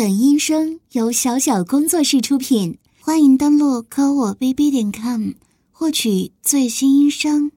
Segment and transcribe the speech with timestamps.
[0.00, 5.32] 本音声由小小工作室出品，欢迎登录科我 bb 点 com
[5.70, 7.52] 获取最新音声。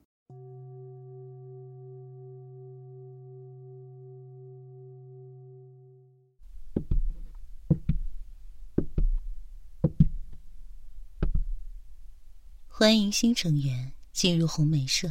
[12.68, 15.10] 欢迎新成员进入红梅社。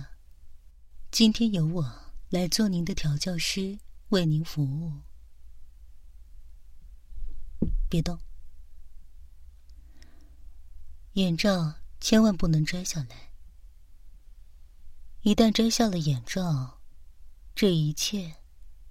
[1.10, 1.92] 今天由我
[2.30, 3.80] 来做您的调教师，
[4.10, 4.92] 为您服务。
[7.94, 8.18] 别动，
[11.12, 13.30] 眼罩千万不能摘下来。
[15.22, 16.82] 一旦摘下了眼罩，
[17.54, 18.38] 这一切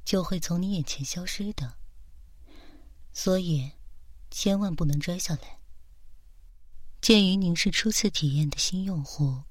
[0.04, 1.78] 就会从你眼前消失的。
[3.12, 3.72] 所以，
[4.30, 5.58] 千万不能摘下来。
[7.00, 9.42] 鉴于您是初次体验的新用户，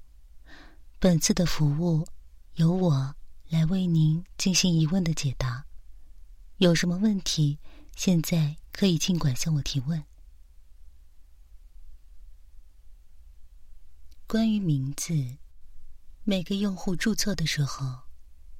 [0.98, 2.08] 本次的服务
[2.54, 3.14] 由我
[3.50, 5.66] 来为您进行疑问的解答。
[6.56, 7.58] 有什么问题，
[7.94, 10.02] 现在可以尽管向我提问。
[14.26, 15.36] 关于名字，
[16.24, 18.04] 每个用户注册的时候，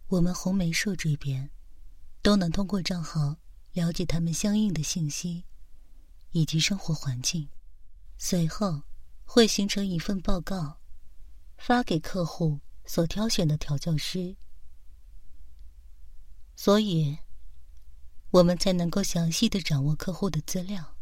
[0.09, 1.51] 我们红梅社这边
[2.21, 3.37] 都能通过账号
[3.73, 5.45] 了解他们相应的信息
[6.33, 7.49] 以及生活环境。
[8.19, 8.83] 随后
[9.25, 10.79] 会形成一份报告，
[11.57, 14.37] 发给客户所挑选的调教师，
[16.55, 17.19] 所以
[18.33, 20.97] 我们才能够详细的掌握客户的资料。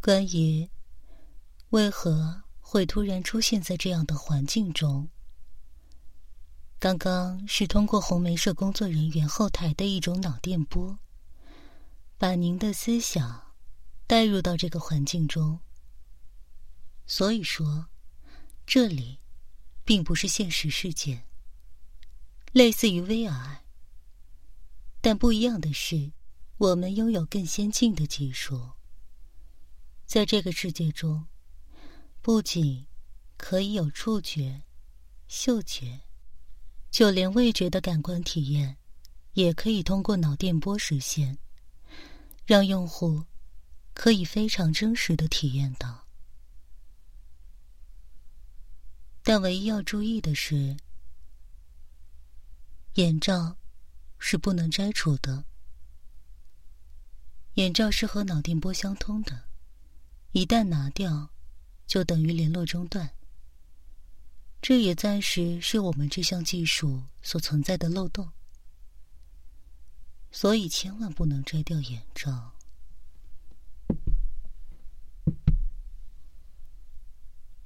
[0.00, 0.70] 关于
[1.70, 5.08] 为何会突然出现在这样的环境中，
[6.78, 10.98] 刚刚是通过红梅社工作人员后台的一种脑电波。
[12.18, 13.54] 把您的思想
[14.06, 15.60] 带入到这个环境中，
[17.06, 17.88] 所以说，
[18.66, 19.20] 这里
[19.86, 21.24] 并不是现实世界，
[22.52, 23.58] 类似于 VR，
[25.00, 26.12] 但不一样的是，
[26.58, 28.72] 我们拥有更先进的技术。
[30.04, 31.26] 在这个世界中，
[32.20, 32.86] 不仅
[33.36, 34.62] 可以有触觉、
[35.28, 36.00] 嗅觉，
[36.90, 38.76] 就连味觉的感官体验，
[39.34, 41.38] 也可以通过脑电波实现。
[42.44, 43.26] 让用户
[43.94, 46.08] 可以非常真实的体验到，
[49.22, 50.76] 但唯一要注意的是，
[52.94, 53.56] 眼罩
[54.18, 55.44] 是不能摘除的。
[57.54, 59.44] 眼罩是和脑电波相通的，
[60.32, 61.30] 一旦拿掉，
[61.86, 63.10] 就等于联络中断。
[64.62, 68.30] 这也暂时是我们这项技术所存在的漏洞。
[70.32, 72.52] 所以千万不能摘掉眼罩。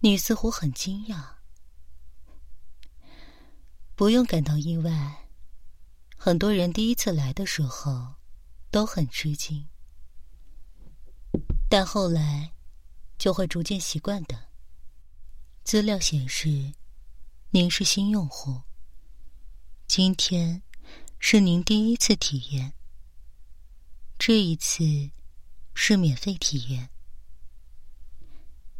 [0.00, 1.33] 你似乎很惊讶，
[3.94, 5.28] 不用感到意外。
[6.16, 8.14] 很多人第一次来的时候
[8.70, 9.68] 都很吃惊，
[11.68, 12.52] 但后来
[13.18, 14.48] 就会逐渐习惯的。
[15.62, 16.74] 资料显示，
[17.50, 18.62] 您是新用户。
[19.86, 20.62] 今天。
[21.26, 22.74] 是您第一次体验，
[24.18, 24.84] 这一次
[25.72, 26.90] 是免费体验。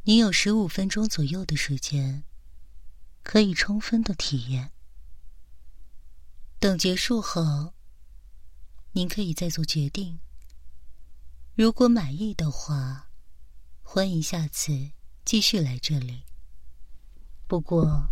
[0.03, 2.25] 您有十五分钟左右的时间，
[3.23, 4.74] 可以充分的体验。
[6.65, 7.75] 等结束后，
[8.93, 10.19] 您可以再做决定。
[11.55, 13.11] 如果满意的话，
[13.83, 14.93] 欢迎下次
[15.27, 16.25] 继续来这里。
[17.47, 18.09] 不过，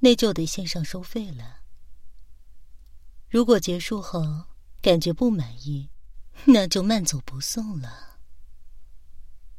[0.00, 1.62] 那就得线上收费了。
[3.30, 4.20] 如果结束后
[4.82, 5.88] 感觉不满意，
[6.44, 8.18] 那就慢走不送了。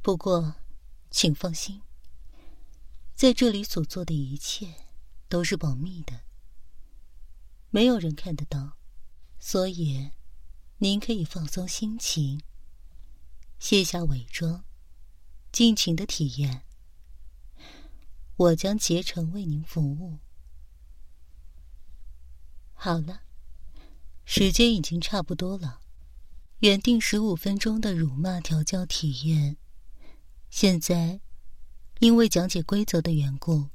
[0.04, 0.54] 不过，
[1.10, 1.82] 请放心，
[3.16, 4.72] 在这里所做的一切
[5.28, 6.22] 都是保密的，
[7.70, 8.78] 没有人看得到，
[9.40, 10.12] 所以
[10.78, 12.42] 您可以放松心情，
[13.60, 14.64] 卸下伪装，
[15.52, 16.64] 尽情的体验。
[18.36, 20.20] 我将竭诚为您服务。
[22.74, 23.22] 好了。
[24.32, 25.82] 时间已经差不多了，
[26.60, 29.58] 原定十五分钟的辱骂调教体验，
[30.52, 31.20] 现在
[31.98, 33.70] 因为讲解规则的缘故，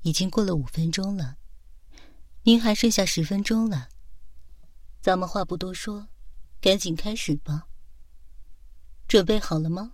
[0.00, 1.36] 已经过了五分钟了。
[2.44, 3.90] 您还剩下十分钟了，
[5.02, 6.08] 咱们话不多说，
[6.60, 7.66] 赶紧开始吧。
[9.06, 9.92] 准备好了吗？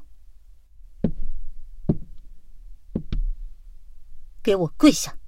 [4.43, 5.19] 给我跪下！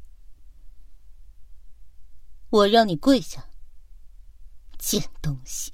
[2.50, 3.48] 我让你跪下！
[4.78, 5.72] 贱东西！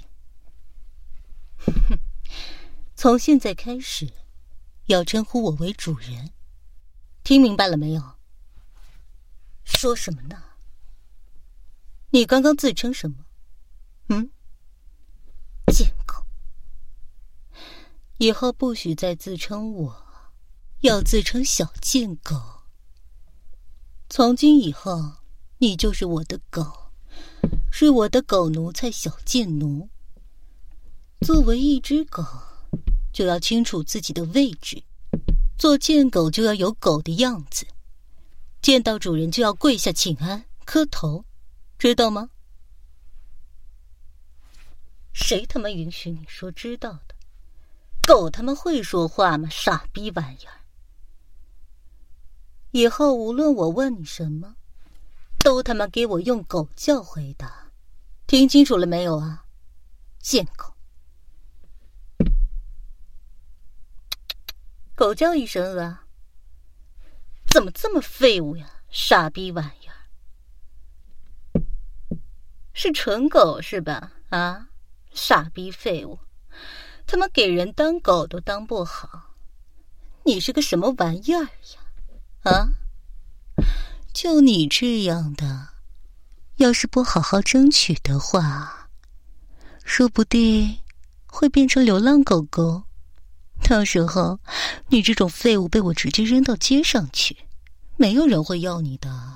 [1.58, 1.98] 哼，
[2.96, 4.10] 从现在开始，
[4.86, 6.32] 要称呼我为主人，
[7.22, 8.18] 听明白了没有？
[9.64, 10.42] 说什么呢？
[12.14, 13.16] 你刚刚自称什么？
[14.08, 14.30] 嗯，
[15.72, 16.24] 贱狗，
[18.18, 20.06] 以后不许再自称我，
[20.82, 22.40] 要自称小贱狗。
[24.08, 25.14] 从今以后，
[25.58, 26.92] 你就是我的狗，
[27.72, 29.88] 是我的狗奴才，小贱奴。
[31.22, 32.24] 作为一只狗，
[33.12, 34.84] 就要清楚自己的位置。
[35.58, 37.66] 做贱狗就要有狗的样子，
[38.62, 41.24] 见到主人就要跪下请安、磕头，
[41.78, 42.30] 知道吗？
[45.12, 47.14] 谁他妈允许你说知道的？
[48.06, 49.48] 狗他妈会说话吗？
[49.50, 50.60] 傻逼玩意儿！
[52.72, 54.56] 以后无论我问你什么，
[55.38, 57.70] 都他妈给我用狗叫回答，
[58.26, 59.44] 听清楚了没有啊？
[60.18, 60.74] 贱狗！
[64.94, 66.06] 狗叫一声啊！
[67.46, 68.70] 怎么这么废物呀？
[68.90, 69.83] 傻逼玩意儿！
[72.74, 74.12] 是纯狗是吧？
[74.28, 74.66] 啊，
[75.12, 76.18] 傻逼废物！
[77.06, 79.36] 他妈给人当狗都当不好，
[80.24, 81.50] 你是个什么玩意儿呀？
[82.42, 82.68] 啊！
[84.12, 85.68] 就你这样的，
[86.56, 88.88] 要是不好好争取的话，
[89.84, 90.78] 说不定
[91.26, 92.84] 会变成流浪狗狗。
[93.62, 94.40] 到时候，
[94.88, 97.36] 你这种废物被我直接扔到街上去，
[97.96, 99.33] 没有人会要你的，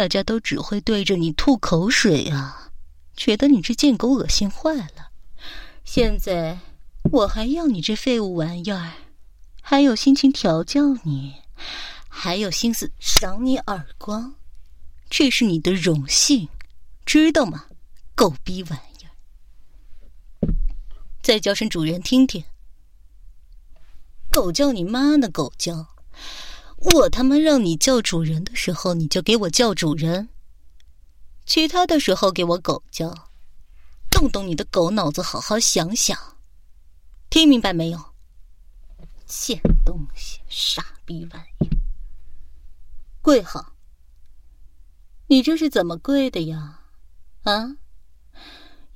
[0.00, 2.72] 大家都只会对着你吐口水啊，
[3.14, 5.10] 觉得你这贱狗恶心坏了。
[5.84, 6.58] 现在
[7.12, 8.94] 我还要你这废物玩意儿，
[9.60, 11.34] 还有心情调教你，
[12.08, 14.36] 还有心思赏你耳光，
[15.10, 16.48] 这是你的荣幸，
[17.04, 17.66] 知道吗？
[18.14, 19.12] 狗逼玩意儿！
[21.20, 22.42] 再叫声主人听听。
[24.32, 25.28] 狗叫你妈呢！
[25.28, 25.88] 狗叫，
[26.80, 30.28] 我他妈让你叫主人的时候，你就给我叫主人；
[31.44, 33.28] 其他的时候给我狗叫，
[34.10, 36.18] 动动你的狗脑子，好好想想，
[37.28, 38.14] 听明白没有？
[39.26, 41.68] 贱东西，傻逼玩意！
[43.20, 43.74] 跪好！
[45.26, 46.80] 你这是怎么跪的呀？
[47.42, 47.76] 啊？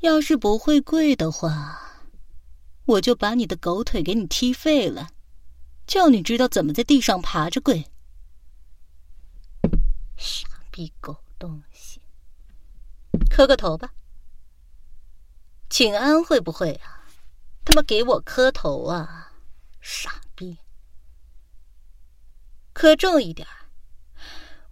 [0.00, 2.00] 要是不会跪的话，
[2.86, 5.10] 我就把你的狗腿给你踢废了。
[5.86, 7.90] 叫你知道怎么在地上爬着跪，
[10.16, 12.00] 傻逼狗东西！
[13.30, 13.92] 磕个头吧，
[15.68, 17.06] 请安会不会啊？
[17.64, 19.32] 他妈给我磕头啊！
[19.80, 20.58] 傻逼，
[22.72, 23.46] 磕重一点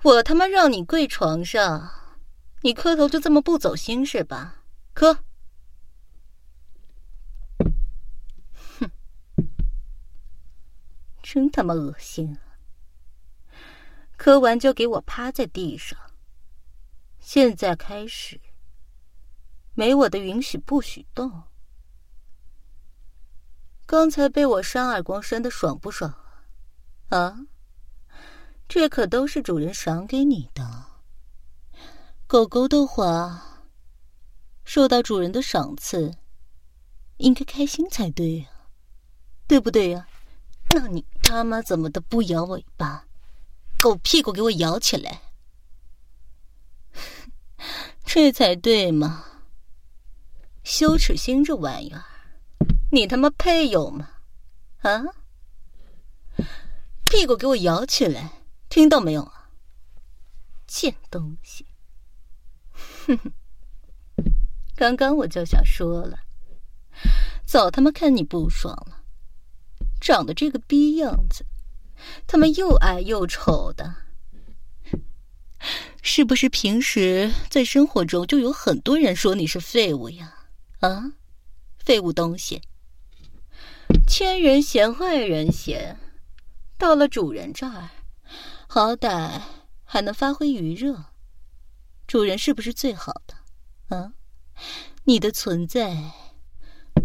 [0.03, 1.91] 我他妈让你跪床上，
[2.63, 4.63] 你磕头就这么不走心是吧？
[4.95, 5.25] 磕。
[11.33, 12.61] 真他妈恶心啊！
[14.19, 15.99] 磕完就给我趴在地上。
[17.21, 18.39] 现在开始，
[19.73, 21.45] 没我的允许不许动。
[23.87, 26.15] 刚才被我扇耳光扇的爽不爽
[27.09, 27.19] 啊？
[27.19, 27.47] 啊？
[28.69, 30.85] 这可都是主人赏给你的。
[32.27, 33.63] 狗狗的话，
[34.65, 36.15] 受到主人的赏赐，
[37.17, 38.51] 应该开心才对呀，
[39.47, 40.07] 对不对呀？
[40.75, 43.05] 那你他妈怎么的不摇尾巴？
[43.79, 45.23] 狗屁股给我摇起来！
[48.05, 49.25] 这才对嘛！
[50.65, 52.05] 羞耻心这玩意儿，
[52.91, 54.09] 你他妈配有吗？
[54.83, 55.03] 啊！
[57.05, 58.31] 屁股给我摇起来，
[58.69, 59.51] 听到没有啊？
[60.67, 61.67] 贱东西！
[63.07, 63.33] 哼哼，
[64.75, 66.19] 刚刚我就想说了，
[67.45, 69.02] 早他妈看你不爽了。
[70.03, 71.47] 长得这个逼样子，
[72.27, 73.95] 他们又矮又丑的，
[76.03, 80.35] 是不是平时在生活中就有很多人说你是废物呀？
[80.81, 81.13] 啊，
[81.79, 82.61] 废物东西！
[84.09, 85.97] 千人嫌万人嫌，
[86.77, 87.91] 到了主人这儿，
[88.67, 89.41] 好歹
[89.85, 91.05] 还能发挥余热。
[92.09, 93.97] 主人是不是最好的？
[93.97, 94.15] 啊，
[95.05, 96.11] 你的存在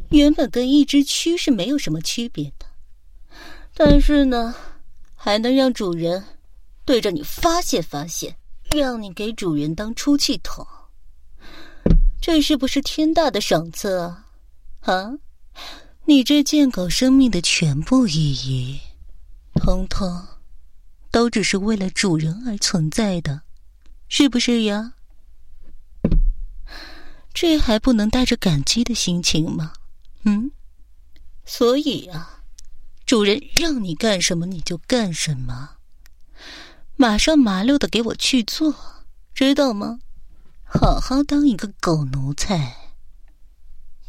[0.09, 2.66] 原本跟一只蛆是没有什么区别的。
[3.79, 4.55] 但是呢，
[5.13, 6.23] 还能让主人
[6.83, 8.35] 对着你发泄发泄，
[8.71, 10.65] 让你给主人当出气筒，
[12.19, 14.25] 这是不是天大的赏赐啊？
[14.81, 15.13] 啊，
[16.05, 18.79] 你这贱狗生命的全部意义，
[19.61, 20.25] 通通
[21.11, 23.43] 都只是为了主人而存在的，
[24.09, 24.93] 是不是呀？
[27.31, 29.71] 这还不能带着感激的心情吗？
[30.23, 30.49] 嗯，
[31.45, 32.33] 所以啊。
[33.07, 35.77] 主人让你干什么你就干什么，
[36.97, 38.75] 马上麻溜的给我去做，
[39.33, 39.99] 知道吗？
[40.65, 42.91] 好好当一个狗奴才，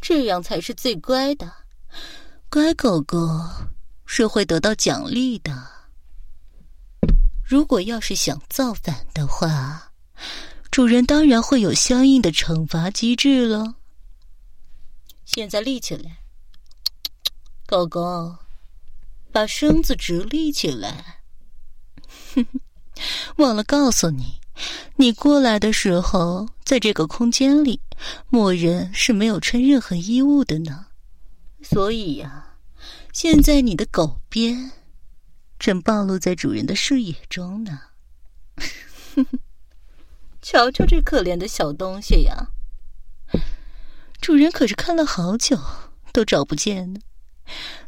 [0.01, 1.49] 这样才是最乖的。
[2.49, 3.17] 乖狗狗
[4.05, 5.65] 是会得到奖励的。
[7.45, 9.93] 如果要是想造反的话，
[10.69, 13.75] 主人当然会有相应的惩罚机制了。
[15.23, 16.17] 现在立起来，
[17.65, 18.35] 狗狗，
[19.31, 21.21] 把身子直立起来。
[22.35, 22.59] 哼哼，
[23.37, 24.39] 忘了告诉你，
[24.97, 27.81] 你过来的时候，在这个空间里，
[28.29, 30.87] 默认是没有穿任何衣物的呢。
[31.61, 32.57] 所以呀，
[33.13, 34.71] 现在你的狗鞭
[35.57, 37.79] 正暴露在主人的视野中呢。
[39.15, 39.39] 哼 哼
[40.41, 42.47] 瞧瞧这可怜的小东西呀！
[44.21, 45.59] 主人可是看了好久
[46.13, 46.99] 都找不见呢，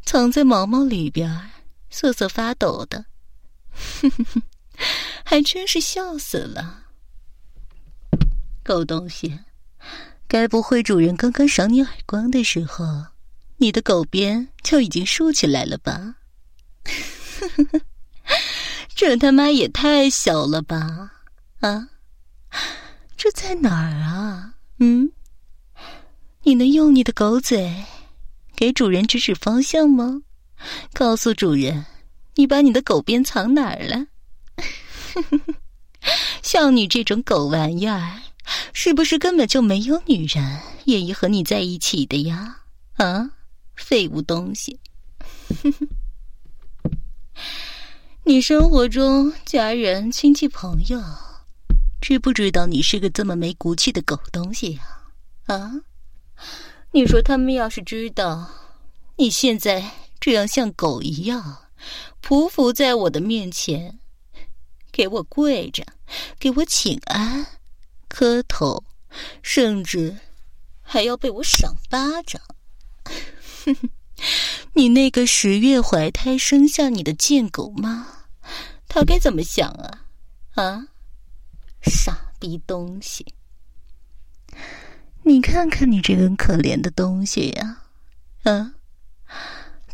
[0.06, 1.52] 藏在毛毛里边，
[1.90, 3.06] 瑟瑟发抖的。
[4.02, 4.42] 哼哼哼
[5.24, 6.86] 还真是笑死了，
[8.64, 9.40] 狗东西！
[10.28, 13.06] 该不会主人刚刚赏你耳光的时候，
[13.58, 16.16] 你的狗鞭就已经竖起来了吧？
[18.96, 21.12] 这他妈也太小了吧！
[21.60, 21.90] 啊，
[23.18, 24.56] 这在哪儿啊？
[24.80, 25.12] 嗯，
[26.44, 27.86] 你能用你的狗嘴
[28.62, 30.22] 给主人指指方向吗？
[30.94, 31.84] 告诉主人，
[32.36, 34.06] 你把你的狗鞭藏哪儿了？
[36.44, 38.22] 像你这种狗玩意儿，
[38.72, 42.58] 是不是根本就没有女人愿意和你在一起的呀？
[42.98, 43.32] 啊，
[43.76, 44.80] 废物东西！
[48.24, 51.02] 你生活中家人、亲戚、朋友，
[52.00, 54.84] 知不知道你是个这么没骨气的狗东西呀？
[55.48, 55.72] 啊，
[56.94, 58.50] 你说他们要是知道
[59.16, 61.70] 你现在这样像狗一样
[62.22, 64.00] 匍匐在我的面前，
[64.92, 65.86] 给我跪着，
[66.38, 67.48] 给我请安、
[68.10, 68.84] 磕头，
[69.42, 70.18] 甚至
[70.82, 72.42] 还要被我赏巴掌，
[73.66, 73.90] 哼哼。
[74.74, 78.26] 你那个十月怀胎生下你的贱狗妈，
[78.88, 80.06] 她该怎么想啊？
[80.56, 80.88] 啊，
[81.82, 83.26] 傻逼东西！
[85.32, 87.78] 你看看你这个可怜的东西呀，
[88.44, 88.74] 啊，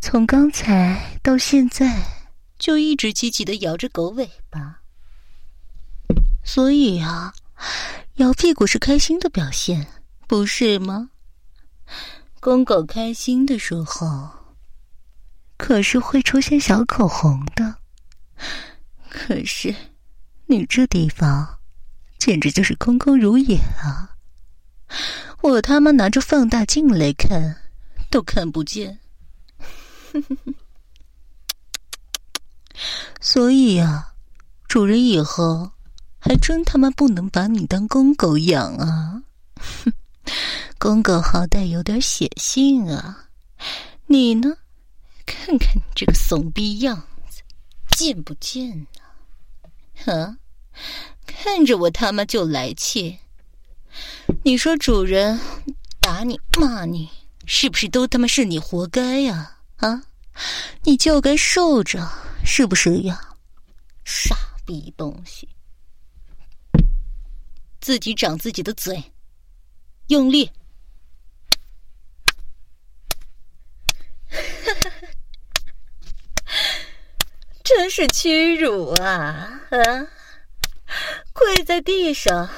[0.00, 2.02] 从刚才到现在
[2.58, 4.80] 就一直积极的摇着狗尾巴，
[6.44, 7.32] 所以啊，
[8.16, 9.86] 摇屁股是开心的表现，
[10.26, 11.10] 不是吗？
[12.40, 14.30] 公狗开心的时候，
[15.56, 17.76] 可是会出现小口红的。
[19.08, 19.72] 可是，
[20.46, 21.60] 你这地方
[22.18, 24.17] 简直就是空空如也啊！
[25.40, 27.56] 我他妈拿着放大镜来看，
[28.10, 28.98] 都看不见。
[33.20, 34.14] 所以啊，
[34.66, 35.72] 主人以后
[36.18, 39.22] 还真他妈不能把你当公狗养啊！
[40.78, 43.28] 公狗好歹有点血性啊，
[44.06, 44.56] 你呢？
[45.26, 46.96] 看看你这个怂逼样
[47.28, 47.42] 子，
[47.96, 48.86] 贱不贱
[50.06, 50.12] 啊？
[50.12, 50.38] 啊！
[51.26, 53.18] 看着我他妈就来气。
[54.44, 55.40] 你说主人
[56.00, 57.08] 打你骂你，
[57.46, 59.58] 是不是都他妈是你活该呀？
[59.76, 60.02] 啊！
[60.84, 62.08] 你就该受着，
[62.44, 63.36] 是不是呀？
[64.04, 65.48] 傻逼东西！
[67.80, 69.12] 自己长自己的嘴，
[70.08, 70.50] 用力！
[77.64, 79.60] 真是屈辱啊！
[79.70, 80.08] 啊，
[81.32, 82.48] 跪在地上，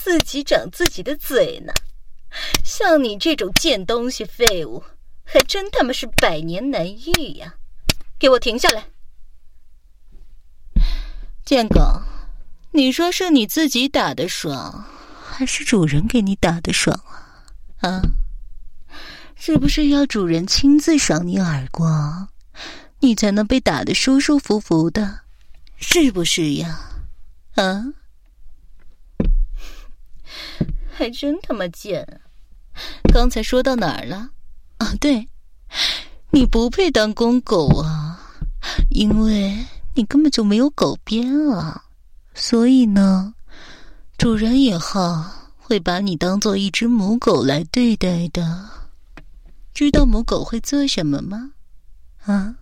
[0.00, 1.72] 自己长自己的嘴呢。
[2.62, 4.84] 像你这种贱东西、废物，
[5.24, 7.56] 还真他妈是百年难遇呀！
[8.16, 8.84] 给我停下来！
[11.44, 11.80] 贱狗，
[12.72, 14.84] 你说是你自己打的爽，
[15.28, 16.96] 还是主人给你打的爽
[17.80, 17.88] 啊？
[17.88, 18.02] 啊？
[19.34, 22.28] 是不是要主人亲自赏你耳光，
[23.00, 25.20] 你才能被打得舒舒服服的？
[25.76, 26.78] 是不是呀？
[27.56, 27.84] 啊？
[30.90, 32.20] 还真他妈贱！
[33.12, 34.30] 刚才说到哪儿了？
[34.78, 35.28] 啊，对，
[36.30, 38.20] 你不配当公狗啊，
[38.90, 39.56] 因为
[39.94, 41.84] 你根本就没有狗鞭啊。
[42.34, 43.34] 所以呢，
[44.16, 45.24] 主人以后
[45.56, 48.68] 会把你当做一只母狗来对待的。
[49.74, 51.52] 知道母狗会做什么吗？
[52.24, 52.56] 啊，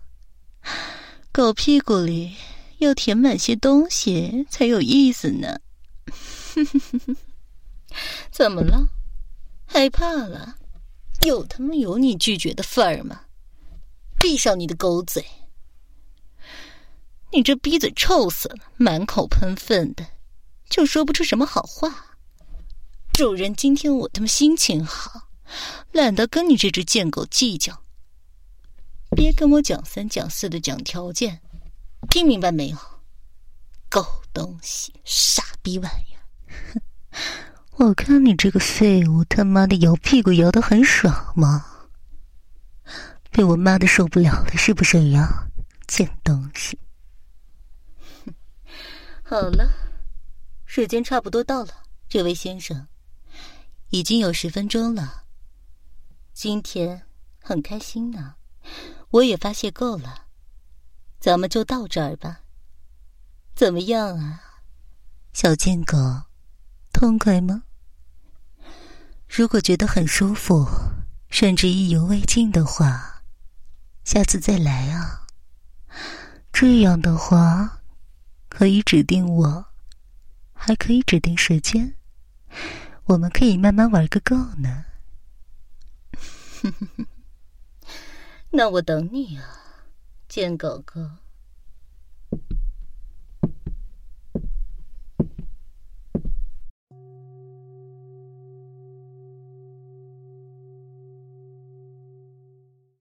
[1.32, 2.35] 狗屁股里
[2.78, 5.58] 要填满些东西才有意思呢。
[6.54, 7.16] 哼哼哼哼
[8.31, 8.88] 怎么了？
[9.67, 10.57] 害怕了？
[11.23, 13.23] 有他妈有你拒绝的份儿吗？
[14.19, 15.25] 闭上你的狗嘴！
[17.33, 20.07] 你这逼嘴臭死了，满口喷粪的，
[20.71, 22.17] 就说不出什么好话。
[23.12, 25.29] 主人，今天我他妈心情好，
[25.93, 27.83] 懒得跟你这只贱狗计较。
[29.17, 31.41] 别跟我讲三讲四的讲条件，
[32.11, 32.76] 听明白没有？
[33.88, 36.21] 狗东西，傻逼玩意儿！
[37.11, 41.66] 哼我看你这个废物，他妈的摇屁股摇的很爽吗？
[43.30, 45.47] 被我骂的受不了了，是不是呀？
[45.87, 46.78] 贱东西！
[49.23, 49.71] 好了，
[50.64, 52.88] 时间差不多到了，这位先生，
[53.90, 55.25] 已经有十分钟了。
[56.33, 57.02] 今天
[57.42, 58.37] 很开心呢，
[59.11, 60.28] 我也发泄够了，
[61.21, 62.40] 咱们就到这儿吧。
[63.54, 64.40] 怎么样啊，
[65.35, 65.97] 小贱狗，
[66.97, 67.65] 痛快吗？
[69.29, 70.67] 如果觉得很舒服，
[71.29, 73.23] 甚至意犹未尽的话，
[74.03, 75.26] 下次再来啊。
[76.50, 77.83] 这样的话，
[78.49, 79.67] 可以指定我，
[80.55, 81.97] 还可以指定时间，
[83.05, 84.87] 我们可以慢慢玩个够呢。
[88.53, 89.45] 那我等你啊，
[90.26, 91.03] 贱狗狗。